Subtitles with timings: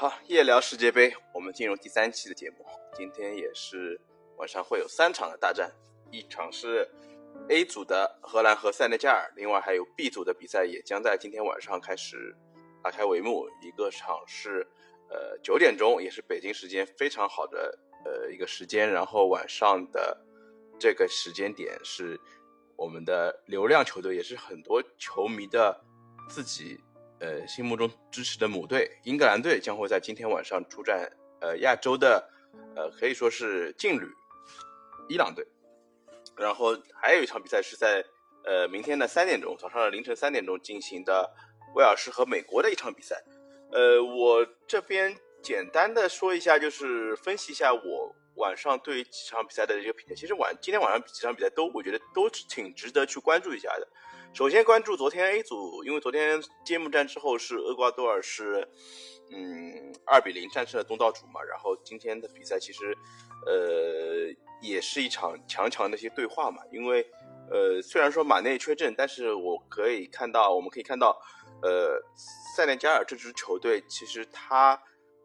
[0.00, 2.64] 好，夜聊世界杯，我们进入第三期的节目。
[2.94, 4.00] 今天也是
[4.38, 5.70] 晚上会有三场的大战，
[6.10, 6.90] 一场是
[7.50, 12.34] A 组的荷兰和塞内加尔，另外还有 B 组的比赛也将在今天晚上开始
[12.82, 13.46] 拉开帷幕。
[13.60, 14.66] 一个场是
[15.10, 20.18] 呃九点钟，也是北京时间非常好的呃一个时间，然后晚上的
[20.78, 22.18] 这个时间点是
[22.74, 25.78] 我们的流量球队，也是很多球迷的
[26.30, 26.80] 自己。
[27.20, 31.06] 呃，心目中支持的母队英格兰队将会在今天晚上出战
[31.40, 32.28] 呃亚洲的
[32.74, 34.08] 呃可以说是劲旅
[35.08, 35.46] 伊朗队，
[36.36, 38.02] 然后还有一场比赛是在
[38.44, 41.30] 呃明天的三点钟，早上的凌晨三点钟进行的
[41.74, 43.22] 威尔士和美国的一场比赛。
[43.70, 50.14] 呃，我这边简单的说一下，就是分析一下我晚上对于几场比赛的一个评价。
[50.14, 53.86] 其实晚今天晚上几场比赛都我觉得都挺值得去关注一下的。
[54.32, 58.66] 首先关注昨天 A 组，因为昨天揭幕战之后是厄瓜多尔是，
[59.32, 61.42] 嗯，二比零战胜了东道主嘛。
[61.42, 62.96] 然后今天的比赛其实，
[63.44, 66.62] 呃，也是一场强强的一些对话嘛。
[66.70, 67.04] 因为，
[67.50, 71.20] 呃，虽然说马内缺阵，但是我可以看到，我们可以看到，
[71.62, 72.00] 呃，
[72.54, 74.80] 塞内加尔这支球队其实他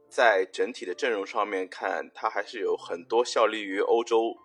[0.09, 4.35] 在整体的阵容上面看，他还是有很多效力于欧洲。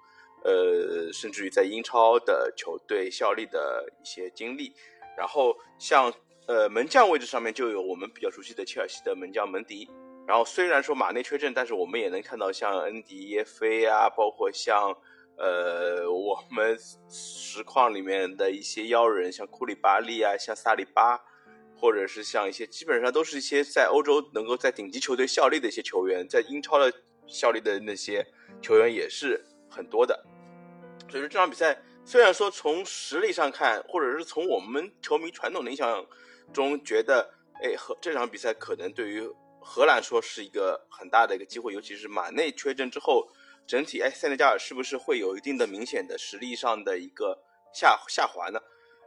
[0.45, 4.73] 呃，甚至于在英超的球队效力的一些经历，
[5.17, 6.13] 然后像
[6.47, 9.89] 呃门将位置上面就有我们比较熟悉的切尔西的门将门迪，
[10.27, 14.97] 然后虽然说马内缺阵，但是我们也能看到像恩迪耶菲啊，包括像
[15.37, 16.77] 呃我们
[17.09, 21.21] 实况里面的一些妖人，像库里巴利啊，像萨里巴，
[21.77, 26.93] 或者是像一些基本上都是一些在欧洲能够在顶级球队效力的一些球员，在英超的
[27.27, 28.27] 效力的那些
[28.63, 30.25] 球员也是很多的。
[31.09, 36.05] 所以说这场比赛虽然说从实力上看，或者是从我们球迷传统的印象
[36.53, 37.33] 中觉得，
[37.63, 39.23] 哎，和这场比赛可能对于
[39.61, 43.29] 荷兰说是一个很大的一个机会，尤其是马内缺阵之后，
[43.67, 47.39] 整体哎塞内加尔是不是会有一定的明显的实力上的一个
[47.73, 48.61] 下下滑呢？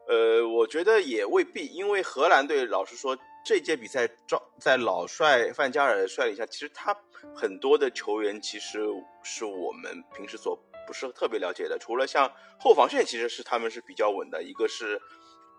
[0.07, 6.96] 呃，我觉得也未必，因为荷兰队老实说这届比赛招在老帅范加尔的率领下，其实他
[7.36, 8.80] 很多的球员其实
[9.24, 10.58] 是我们平时所。
[10.86, 14.44] 不是特别了解的，除了像后防线，其实是他们是比较稳的。
[14.44, 15.02] 一个是，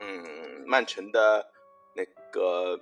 [0.00, 0.22] 嗯，
[0.66, 1.50] 曼城的
[1.96, 2.78] 那个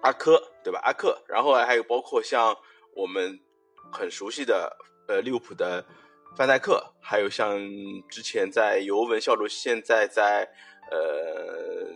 [0.00, 0.80] 阿科，对吧？
[0.82, 2.52] 阿克，然后还有包括像
[2.96, 3.38] 我们
[3.92, 5.86] 很熟悉的呃利物浦的
[6.36, 7.56] 范戴克，还有像
[8.10, 10.42] 之前在尤文效力，现在在
[10.90, 11.94] 呃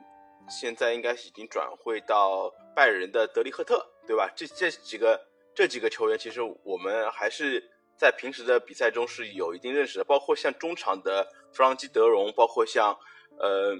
[0.48, 4.30] 现在应该已经转会到拜仁的德里赫特，对吧？
[4.34, 5.20] 这这几个
[5.54, 7.70] 这几个球员，其实我们还是。
[7.98, 12.94] 在平时的比赛中是有一定认识的，包括像中场的弗朗基德容，包括像
[13.38, 13.74] 呃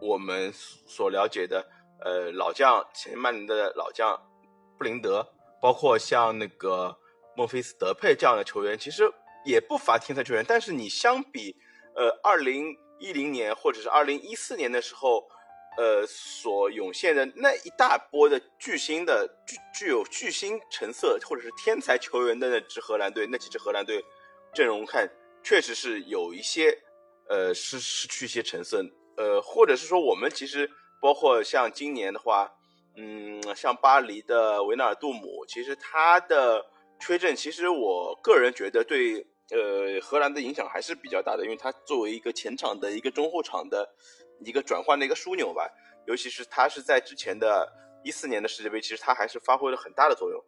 [0.00, 1.68] 我们所了解的
[2.04, 4.16] 呃老将前曼联的老将
[4.78, 5.28] 布林德，
[5.60, 6.96] 包括像那个
[7.36, 9.12] 孟菲斯德佩这样的球员，其实
[9.44, 10.44] 也不乏天才球员。
[10.46, 11.56] 但是你相比
[11.96, 15.28] 呃二零一零年或者是二零一四年的时候。
[15.74, 24.04] 呃，所涌现的那一大波的巨星的具具有巨星成色或者是天才球员的那支荷兰队，那几支荷兰队
[24.52, 25.08] 阵容看
[25.42, 26.78] 确实是有一些
[27.30, 28.84] 呃失失去一些成色，
[29.16, 32.52] 呃，或者是说我们其实包括像今年的话，
[32.98, 36.62] 嗯，像巴黎的维纳尔杜姆，其实他的
[37.00, 43.88] 缺阵，其实我个人觉得对呃荷兰的影响还是比较大的，因为他作为一个前场的一个中后场的。
[44.44, 45.68] 一个转换的一个枢纽吧，
[46.06, 47.70] 尤其是他是在之前的
[48.04, 50.44] 一四年的世界杯，其实他还是发挥了很大的作用。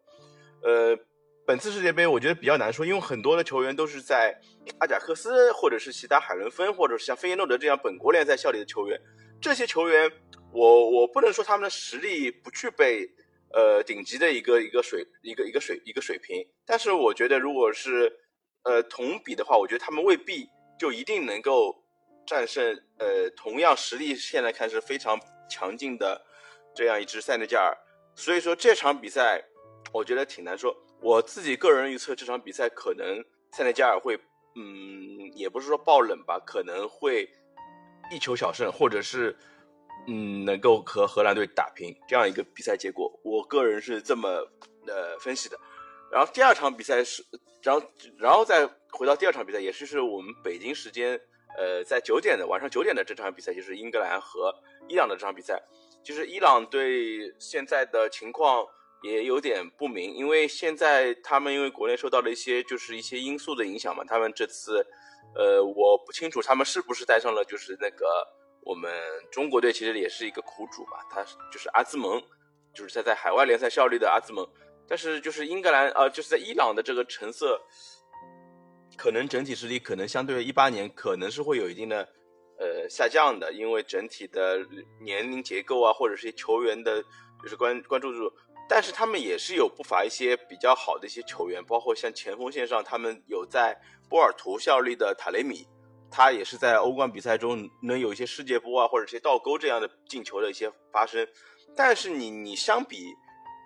[0.62, 0.99] 呃，
[1.47, 4.41] 本次世界杯我觉得比较难说，因为很多的球员都是在
[4.78, 9.00] 阿贾克斯或者是其他海伦芬或者是像费耶诺德这样本国联赛效力的球员，
[9.41, 10.10] 这些球员
[10.53, 13.09] 我我不能说他们的实力不具备
[13.53, 18.12] 呃顶级的一个一个水一个一个水一个水平，但是我觉得如果是
[18.65, 20.49] 呃同比的话，我觉得他们未必
[20.81, 21.84] 就一定能够。
[22.27, 25.19] 战胜呃，同样实力现在看是非常
[25.49, 26.21] 强劲的
[26.75, 27.77] 这样一支塞内加尔，
[28.15, 29.43] 所以说这场比赛
[29.93, 30.75] 我觉得挺难说。
[31.01, 33.22] 我自己个人预测这场比赛可能
[33.53, 34.19] 塞内加尔会，
[34.57, 37.28] 嗯，也不是说爆冷吧，可能会
[38.10, 39.37] 一球小胜，或者是
[40.09, 43.13] 嗯能够和荷兰队打平这样一个比赛结果。
[43.22, 44.28] 我个人是这么
[44.87, 45.59] 呃分析的。
[46.10, 47.22] 然后第二场比赛是，
[47.63, 47.87] 然后
[48.19, 51.21] 然后再回到第二场比赛，也是是我们北京时间。
[51.56, 54.54] 呃，在九点的晚上九点的这场比赛就是英格兰和
[54.89, 55.62] 伊朗的这场比赛。
[56.03, 58.66] 其实伊朗对现在的情况
[59.03, 64.84] 也有点不明，因为现在他们因为国内受到了一些就是一些因素的影响嘛，他们这次，
[65.34, 68.27] 呃，我不清楚他们是不是带上了就是那个
[68.62, 68.92] 我们
[69.30, 72.22] 中国队其实也是一个苦主吧，他就是阿兹蒙，
[72.74, 74.47] 就是在在海外联赛效力的阿兹蒙，
[74.89, 77.60] 但是就是英格兰啊，就是在伊朗的这个成色，
[78.97, 82.09] 可能整体实力可能相对于一八年可能是会有一定的
[82.59, 84.59] 呃下降的，因为整体的
[85.01, 87.03] 年龄结构啊，或者是球员的，
[87.43, 88.33] 就是关关注度，
[88.69, 93.77] 但是他们也是有不乏一些比较好的一些球员，包括像前锋线上，他们有在
[94.09, 95.67] 波尔图效力的塔雷米，
[96.11, 101.27] 他也是在欧冠比赛中能有一些世界波啊，或者一些倒钩这样的进球的一些发生，
[101.77, 103.15] 但是你你相比。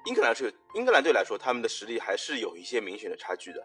[0.07, 3.61] 英格兰是英格兰队来说，他们的实力还是有一些明显的差距的。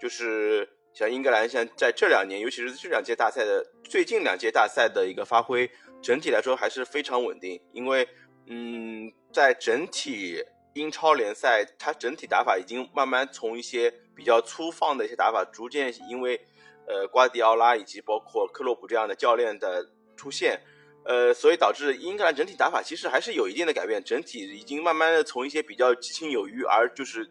[0.00, 5.68] 就是像英格兰，像在这两年，尤其是这两届大赛的最近两届大赛的一个发挥，
[6.00, 7.60] 整体来说还是非常稳定。
[7.72, 8.08] 因为，
[8.46, 10.40] 嗯，在整体
[10.74, 16.40] 英超联赛，它整体打法已经慢慢从一些比较粗放的一些打法，逐渐因为，
[16.86, 20.60] 呃，瓜迪奥拉以及包括克洛普这样的教练的出现。
[21.06, 27.28] 呃，所以导致英格兰整体打法其实还是有一定的改变，整体已经慢慢的从一些比较激情有余，而就是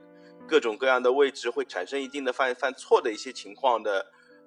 [0.48, 4.06] 各种各样的位置会产生一定的犯犯错的一些情况的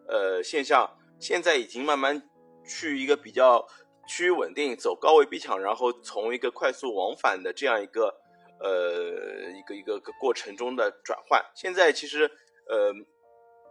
[0.09, 0.89] 呃现象，
[1.21, 2.23] 现在已经慢慢
[2.67, 3.67] 去一个比较
[4.09, 8.15] 趋于稳定，走高位逼抢，然后从一个快速往返的这样一个
[8.61, 11.45] 呃一个一个过程中的转换。
[11.55, 12.31] 现在其实
[12.69, 12.93] 呃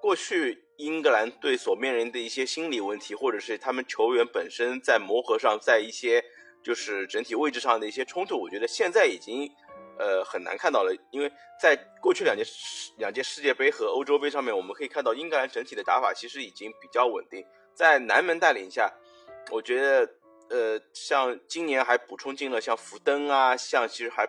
[0.02, 0.64] 过去。
[0.78, 6.22] 英格兰队所面临的一些心理问题，或者是他们球员本身在磨合上，在一些
[6.62, 9.50] 就是整体位置上的一些冲突，我觉得现在已经
[9.98, 10.96] 呃很难看到了。
[11.12, 11.32] 因为
[11.62, 12.44] 在过去两届
[12.98, 17.46] 两届世界杯和欧洲杯上面，我们可以看到英格兰整体的打法其实已经比较稳定。
[17.74, 18.92] 在南门带领下，
[19.52, 20.10] 我觉得
[20.50, 24.28] 呃像今年还补充进了像福登啊，像其实还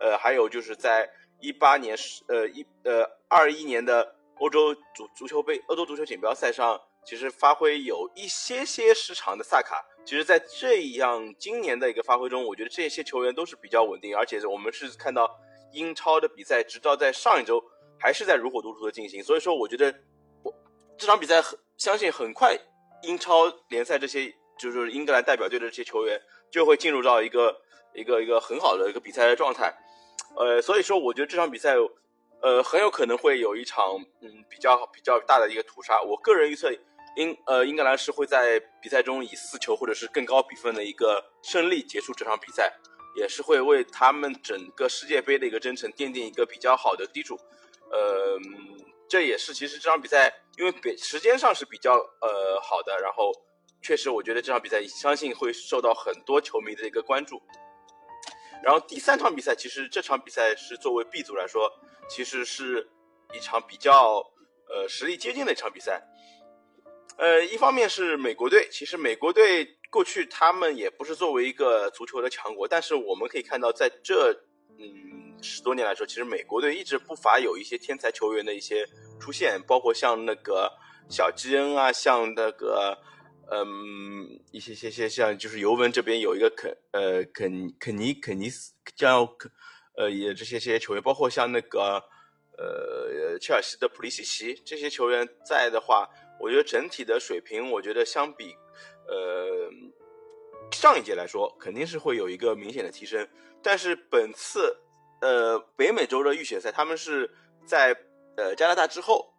[0.00, 1.10] 呃还有就是在
[1.40, 1.96] 一八年
[2.28, 4.14] 呃一呃二一年的。
[4.38, 15.30] 欧洲足足球杯、欧洲足球锦标赛上，其实发挥有一些些失常的萨卡，其实，在这样今年的一个发挥中，我觉得这些球员都是比较稳定，而且我们是看到
[15.72, 17.62] 英超的比赛，直到在上一周
[17.96, 19.22] 还是在如火如荼的进行。
[19.22, 19.94] 所以说，我觉得
[20.42, 20.52] 我
[20.98, 22.58] 这场比赛很相信很快，
[23.02, 26.20] 英超联赛这些就是英格兰代表队的这些球员
[26.50, 27.56] 就会进入到一个
[27.94, 29.72] 一个一个很好的一个比赛的状态。
[30.36, 31.76] 呃，所以说，我觉得这场比赛。
[32.42, 36.02] 呃，很有可能会有一场嗯比较比较大的一个屠杀。
[36.02, 36.70] 我个人预测，
[37.16, 42.72] 英呃英格兰是会在比赛中以四球或者是更高比分的一个胜利结束这场比赛，
[43.16, 47.36] 也是会为他们整个世界杯的一个征程奠定一个比较好的基础。
[47.90, 48.38] 呃，
[49.08, 53.32] 这也是其实这场比赛因为比时间上是比较呃好的，然后
[53.82, 57.42] 确实我觉得这场比赛相信会受到很多球迷的一个关注。
[58.62, 61.70] 然后第三场比赛，其实这场比赛是作为 B 组来说。
[62.08, 62.88] 其实是
[63.34, 64.22] 一场比较
[64.68, 66.00] 呃实力接近的一场比赛，
[67.18, 74.32] 呃，一方面是美国队，其实美国队过去他们也不是作为一个足球的强国，但是我们可以看到，在这
[74.78, 78.86] 嗯十多年来说，其实美国队一直不乏有一些天才球员的一些
[79.18, 80.72] 出现，包括像那个
[81.08, 82.98] 小基恩啊，像那个
[83.50, 89.50] 嗯一些些些像就是尤文这边有一个肯呃肯肯尼肯尼斯叫肯。
[89.98, 92.04] 呃，也这些些球员，包括像那个，
[92.58, 96.06] 呃，切尔西的普利西奇这些球员在的话，
[96.38, 98.54] 我觉得整体的水平，我觉得相比，
[99.08, 99.70] 呃，
[100.70, 103.26] 上一届来说，肯定是会有一个明显的提升。
[103.62, 104.76] 但是本次，
[105.20, 107.30] 呃，北美洲的预选赛，他们是
[107.64, 107.96] 在
[108.36, 109.32] 呃加拿大之后，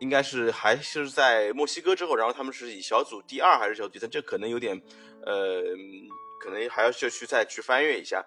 [0.00, 4.82] 应该是还是在墨西哥之后，然后他们是以小组第二还是小组第三，这可能有点，
[5.24, 5.62] 呃，
[6.40, 8.24] 可能还要就去再去翻阅一下。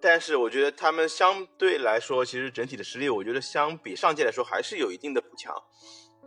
[0.00, 5.52] 但是我觉得他们相对来说，其实整体的实力，我觉得相比上届来说还是有一定的补强。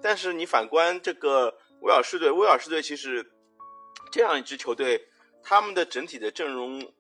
[0.02, 3.26] 但是你反观这个威尔士队，威尔士队其实
[4.12, 5.08] 这样一支球队，
[5.44, 6.94] 他们的整体的阵容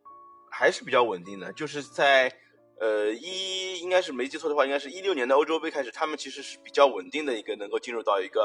[0.51, 1.51] 还是比较稳定的。
[1.53, 2.31] 就是在
[2.79, 8.41] 呃一应该是没记错的话，应该是一六年的欧洲杯开始，他们其实是比较稳定的一个能够进入到一个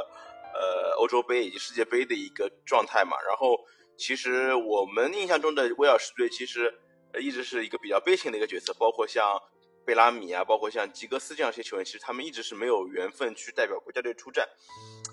[0.55, 3.17] 呃欧洲杯以及世界杯的一个状态嘛。
[3.27, 3.59] 然后
[3.97, 6.73] 其实我们印象中的威尔士队其实。
[7.21, 9.41] 一直是一个比较悲情的一个角色，包括像
[9.85, 14.49] 贝拉米啊，包括像吉格斯这样一些球员，其实他们一直是没有缘分去代表国家队出战，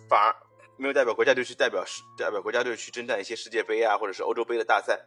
[0.09, 0.35] 反而
[0.77, 4.99] 没有代表国家队去代表世代表国家队去征战一些世界杯啊，或者是欧洲杯的大赛，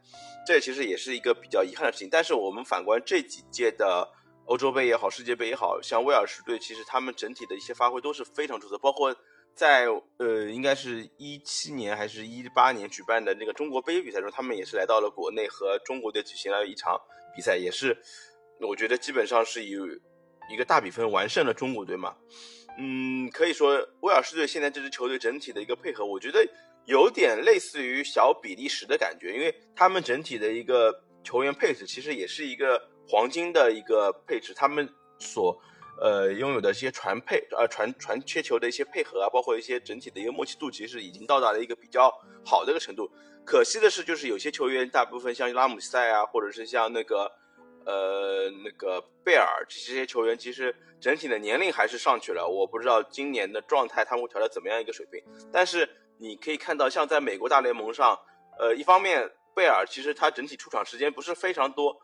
[0.46, 2.08] 这其实也是一个比较遗憾的事情。
[2.10, 4.08] 但是我们反观这几届的
[4.46, 9.14] 欧洲杯也好，世界杯也好像威尔士队，其实他们整体的一些发挥都是非常出色，包括。
[9.56, 17.00] 在呃，应该是一七年还是一八年举办的那个中国杯比赛中，他们也是来到了国内和中国队举行了一场
[17.36, 17.96] 比赛，也是
[18.60, 19.76] 我觉得基本上是以
[20.50, 22.14] 一个大比分完胜了中国队嘛。
[22.78, 26.44] 嗯，可以说威尔士队现在这支球队整体的一个配合，我觉得
[26.86, 30.92] 有点类似于小比利时的感觉，因为他们整体的一个
[31.22, 34.88] 球员配置其实也是一个黄金的一个配置，他们
[35.20, 35.56] 所
[36.00, 42.12] 呃拥有的一些传配呃传传切球的一些配合啊，包括一些整体的一个默契度，其实已经到达了一个比较
[42.44, 43.08] 好的一个程度。
[43.46, 47.30] 可惜的是，就是有些球员，大部分像拉姆塞啊，或者是像那个
[47.86, 52.46] 呃那个贝尔这些球员，其实整体的年龄还是上去了。
[52.46, 55.22] 我不知道今年的状态他们会调到怎么样一个水平。
[55.52, 55.88] 但是
[56.18, 58.18] 你可以看到，像在美国大联盟上，
[58.58, 61.96] 呃，一方面贝尔其实他整体出场时间不是非常多，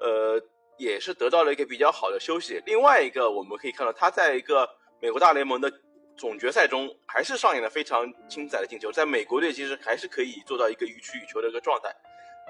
[0.00, 0.40] 呃，
[0.76, 2.62] 也是得到了一个比较好的休息。
[2.66, 4.68] 另外一个，我们可以看到他在一个
[5.00, 5.72] 美国大联盟的。
[6.20, 11.94] 总决赛中还是上演了非常精彩的进球，在美国队其实还是可以做到一个予取予求的一个状态。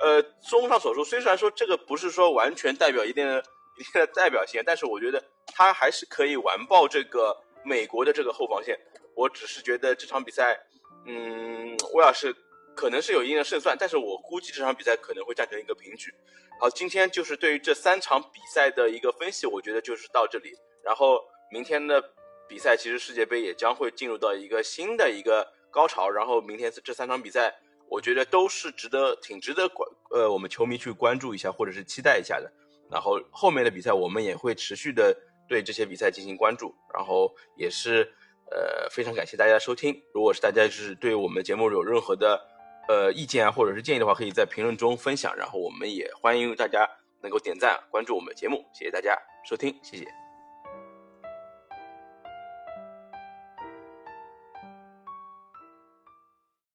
[0.01, 3.43] 呃，综上所述，虽然说这个不是说完全代表一定的
[3.79, 8.79] 一定的代表性，但是我觉得他还是可以完爆这个美国的这个后防线。
[9.15, 10.59] 我只是觉得这场比赛，
[11.07, 12.35] 嗯，威尔士
[12.77, 16.13] 可能是有一定的胜算，但是我估计这场比赛可能会战成一个平局。
[16.61, 20.53] 好，今天就是对于这三场比赛的一个分析，我觉得就是到这里。
[20.85, 22.03] 然后明天的。
[22.51, 27.55] 比赛其实世界杯也将会进入到一个新的一个高潮，然后明天这三场比赛，
[27.91, 32.53] 我觉得都是值得挺值得关呃我们球迷去关注一下或者是期待一下的。
[32.91, 35.15] 然后后面的比赛我们也会持续的
[35.49, 38.03] 对这些比赛进行关注，然后也是
[38.51, 39.95] 呃非常感谢大家收听。
[40.13, 42.41] 如果是大家就是对我们节目有任何的
[42.89, 46.89] 呃意见啊或者是建议的话，可以在评论中分享，然后我们也欢迎大家
[47.23, 48.65] 能够点赞关注我们的节目。
[48.73, 49.17] 谢谢大家
[49.49, 50.28] 收听，谢谢。